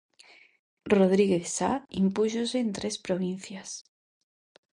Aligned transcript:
Rodríguez 0.95 1.45
Sáa 1.57 1.77
impúxose 2.03 2.57
en 2.65 2.69
tres 2.77 2.95
provincias. 3.05 3.69